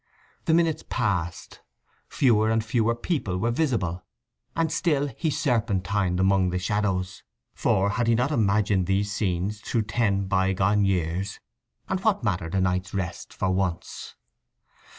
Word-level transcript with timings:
The 0.45 0.55
minutes 0.55 0.83
passed, 0.89 1.61
fewer 2.09 2.49
and 2.49 2.65
fewer 2.65 2.95
people 2.95 3.37
were 3.37 3.51
visible, 3.51 4.03
and 4.55 4.71
still 4.71 5.09
he 5.15 5.29
serpentined 5.29 6.19
among 6.19 6.49
the 6.49 6.57
shadows, 6.57 7.21
for 7.53 7.91
had 7.91 8.07
he 8.07 8.15
not 8.15 8.31
imagined 8.31 8.87
these 8.87 9.11
scenes 9.11 9.61
through 9.61 9.83
ten 9.83 10.25
bygone 10.25 10.85
years, 10.85 11.39
and 11.87 11.99
what 11.99 12.23
mattered 12.23 12.55
a 12.55 12.61
night's 12.61 12.95
rest 12.95 13.31
for 13.31 13.51
once? 13.51 14.15